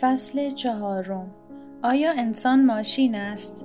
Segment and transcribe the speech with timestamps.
[0.00, 1.30] فصل چهارم
[1.82, 3.64] آیا انسان ماشین است؟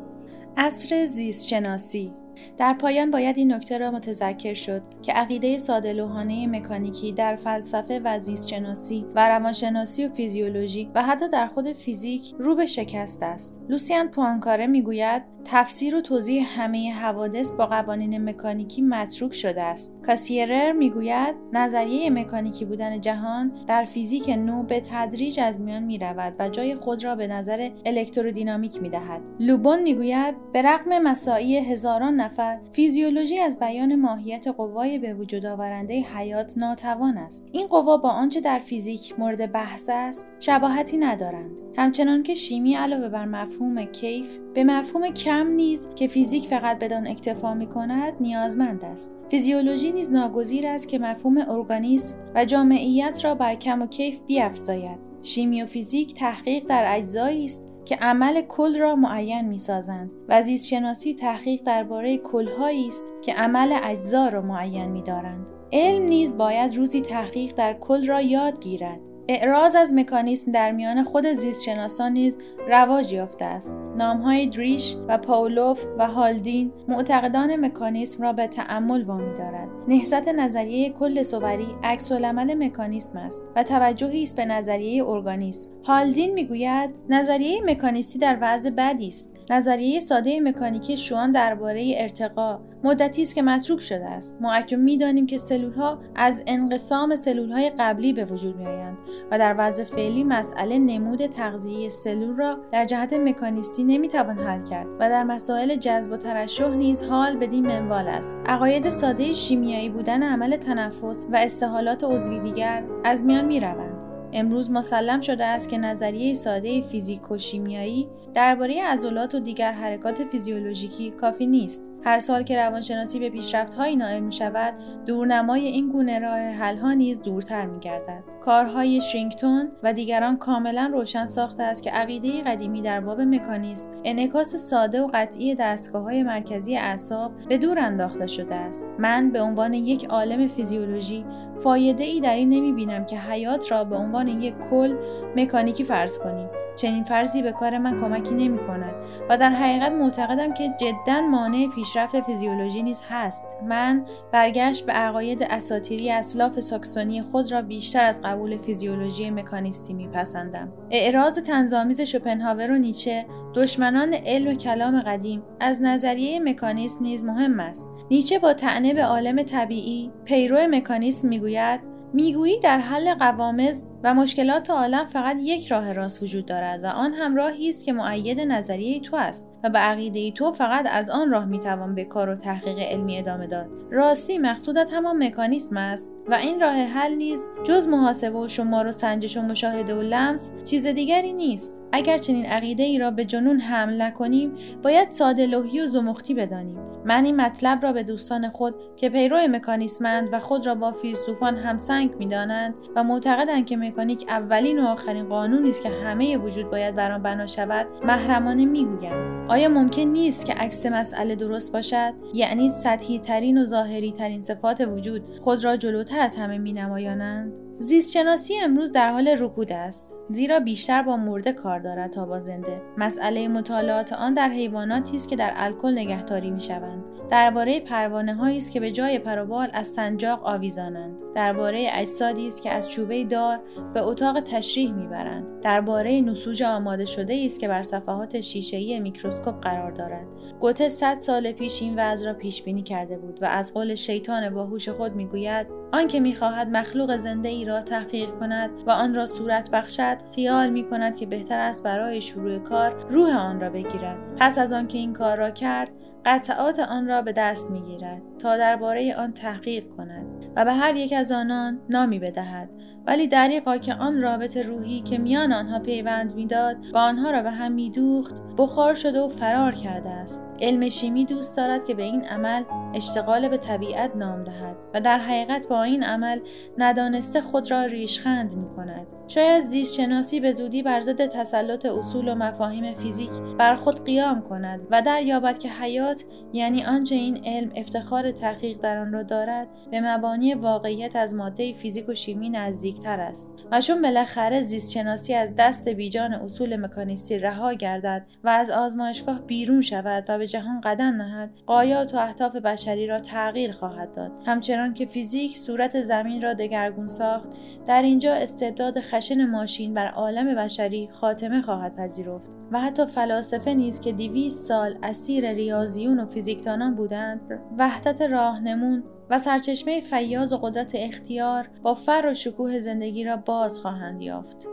[0.57, 2.13] اصر زیست شناسی
[2.57, 8.01] در پایان باید این نکته را متذکر شد که عقیده ساده لوحانه مکانیکی در فلسفه
[8.03, 13.23] و زیست شناسی و روانشناسی و فیزیولوژی و حتی در خود فیزیک رو به شکست
[13.23, 13.57] است.
[13.69, 19.95] لوسیان پوانکاره می‌گوید تفسیر و توضیح همه حوادث با قوانین مکانیکی متروک شده است.
[20.05, 26.33] کاسیرر می‌گوید نظریه مکانیکی بودن جهان در فیزیک نو به تدریج از میان می رود
[26.39, 29.21] و جای خود را به نظر الکترودینامیک می دهد.
[29.39, 35.93] لوبون می‌گوید به رغم مساعی هزاران نفر فیزیولوژی از بیان ماهیت قوای به وجود آورنده
[36.01, 37.47] حیات ناتوان است.
[37.51, 41.51] این قوا با آنچه در فیزیک مورد بحث است شباهتی ندارند.
[41.77, 47.07] همچنان که شیمی علاوه بر مفهوم کیف به مفهوم کم نیز که فیزیک فقط بدان
[47.07, 49.15] اکتفا می کند نیازمند است.
[49.29, 54.97] فیزیولوژی نیز ناگزیر است که مفهوم ارگانیسم و جامعیت را بر کم و کیف بیافزاید.
[55.21, 60.41] شیمی و فیزیک تحقیق در اجزایی است که عمل کل را معین می سازند و
[60.41, 65.45] زیست شناسی تحقیق درباره کلهایی است که عمل اجزا را معین می دارند.
[65.71, 71.03] علم نیز باید روزی تحقیق در کل را یاد گیرد اعراض از مکانیسم در میان
[71.03, 73.75] خود زیستشناسان نیز رواج یافته است.
[73.97, 80.89] نامهای دریش و پاولوف و هالدین معتقدان مکانیسم را به تأمل وامی دارد نهضت نظریه
[80.89, 85.69] کل صوری عکس العمل مکانیسم است و توجهی است به نظریه ارگانیسم.
[85.83, 89.32] هالدین می‌گوید نظریه مکانیستی در وضع بدی است.
[89.49, 94.37] نظریه ساده مکانیکی شوان درباره ارتقا مدتی است که متروک شده است.
[94.41, 98.97] ما اکنون می‌دانیم که سلولها از انقسام سلولهای قبلی به وجود میآیند
[99.31, 104.87] و در وضع فعلی مسئله نمود تغذیه سلول را در جهت مکانیستی نمی‌توان حل کرد
[104.99, 108.39] و در مسائل جذب و ترشح نیز حال بدین منوال است.
[108.45, 113.92] عقاید ساده شیمیایی بودن عمل تنفس و استحالات عضوی دیگر از میان می‌روند.
[114.33, 120.23] امروز مسلم شده است که نظریه ساده فیزیک و شیمیایی درباره عضلات و دیگر حرکات
[120.23, 121.85] فیزیولوژیکی کافی نیست.
[122.03, 124.73] هر سال که روانشناسی به پیشرفتهایی نائل می شود
[125.05, 131.25] دورنمای این گونه راه حلها نیز دورتر می گردد کارهای شرینگتون و دیگران کاملا روشن
[131.25, 136.77] ساخته است که عقیده قدیمی در باب مکانیسم انعکاس ساده و قطعی دستگاه های مرکزی
[136.77, 138.85] اعصاب به دور انداخته شده است.
[138.99, 141.25] من به عنوان یک عالم فیزیولوژی
[141.63, 144.95] فایده ای در این نمی بینم که حیات را به عنوان یک کل
[145.35, 146.49] مکانیکی فرض کنیم.
[146.75, 148.95] چنین فرضی به کار من کمکی نمی کند
[149.29, 153.47] و در حقیقت معتقدم که جدا مانع پیشرفت فیزیولوژی نیز هست.
[153.67, 160.71] من برگشت به عقاید اساتیری اسلاف ساکسونی خود را بیشتر از قبول فیزیولوژی مکانیستی میپسندم.
[160.91, 167.89] اعراض تنظامیز شوپنهاور و نیچه دشمنان علم کلام قدیم از نظریه مکانیسم نیز مهم است.
[168.11, 171.79] نیچه با تعنه به عالم طبیعی پیرو مکانیسم می‌گوید
[172.13, 177.13] می‌گویی در حل قوامز و مشکلات عالم فقط یک راه راست وجود دارد و آن
[177.13, 181.31] هم راهی است که معید نظریه تو است و به عقیده تو فقط از آن
[181.31, 183.69] راه می‌توان به کار و تحقیق علمی ادامه داد.
[183.91, 188.91] راستی مقصودت همان مکانیسم است و این راه حل نیز جز محاسبه و شمار و
[188.91, 191.77] سنجش و مشاهده و لمس چیز دیگری نیست.
[191.91, 194.51] اگر چنین عقیده ای را به جنون حمل نکنیم
[194.83, 196.79] باید ساده لوحی و زمختی بدانیم.
[197.05, 201.57] من این مطلب را به دوستان خود که پیرو مکانیسمند و خود را با فیلسوفان
[201.57, 206.95] همسنگ می‌دانند و معتقدند که مکانیک اولین و آخرین قانونی است که همه وجود باید
[206.95, 212.69] بر آن بنا شود محرمانه می‌گویند آیا ممکن نیست که عکس مسئله درست باشد؟ یعنی
[212.69, 218.91] سطحی ترین و ظاهری ترین صفات وجود خود را جلوتر از همه مینمایانند؟ زیستشناسی امروز
[218.91, 222.81] در حال رکود است زیرا بیشتر با مرده کار دارد تا با زنده.
[222.97, 227.03] مسئله مطالعات آن در حیواناتی است که در الکل نگهداری می‌شوند.
[227.29, 231.15] درباره پروانه هایی است که به جای پروبال از سنجاق آویزانند.
[231.35, 233.59] درباره اجسادی است که از چوبه دار
[233.93, 235.61] به اتاق تشریح می‌برند.
[235.61, 240.27] درباره نسوج آماده شده است که بر صفحات شیشهای میکروسکوپ قرار دارد.
[240.59, 244.49] گوته صد سال پیش این وضع را پیش بینی کرده بود و از قول شیطان
[244.49, 249.71] باهوش خود می‌گوید آنکه می‌خواهد مخلوق زنده ای را تحقیق کند و آن را صورت
[249.71, 254.17] بخشد خیال می کند که بهتر است برای شروع کار روح آن را بگیرد.
[254.37, 255.89] پس از آنکه این کار را کرد
[256.25, 260.25] قطعات آن را به دست می گیرد تا درباره آن تحقیق کند
[260.55, 262.69] و به هر یک از آنان نامی بدهد
[263.07, 267.51] ولی دریقا که آن رابط روحی که میان آنها پیوند می‌داد و آنها را به
[267.51, 272.25] هم میدوخت بخار شده و فرار کرده است علم شیمی دوست دارد که به این
[272.25, 276.39] عمل اشتغال به طبیعت نام دهد و در حقیقت با این عمل
[276.77, 279.07] ندانسته خود را ریشخند می کند.
[279.27, 284.41] شاید زیست شناسی به زودی بر ضد تسلط اصول و مفاهیم فیزیک بر خود قیام
[284.41, 286.12] کند و دریابد که حیات
[286.53, 291.73] یعنی آنچه این علم افتخار تحقیق در آن را دارد به مبانی واقعیت از ماده
[291.73, 293.51] فیزیک و شیمی نزدیک نزدیکتر است.
[293.71, 299.81] و چون بالاخره زیستشناسی از دست بیجان اصول مکانیستی رها گردد و از آزمایشگاه بیرون
[299.81, 304.31] شود و به جهان قدم نهد قایات و اهداف بشری را تغییر خواهد داد.
[304.45, 307.49] همچنان که فیزیک صورت زمین را دگرگون ساخت
[307.87, 314.01] در اینجا استبداد خشن ماشین بر عالم بشری خاتمه خواهد پذیرفت و حتی فلاسفه نیز
[314.01, 315.53] که دیویست سال اسیر
[316.03, 322.33] ریاضیون و فیزیکدانان بودند وحدت راهنمون و سرچشمه فیاض و قدرت اختیار با فر و
[322.33, 324.67] شکوه زندگی را باز خواهند یافت.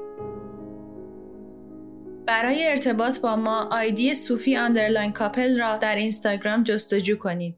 [2.26, 7.56] برای ارتباط با ما آیدی صوفی underline کاپل را در اینستاگرام جستجو کنید.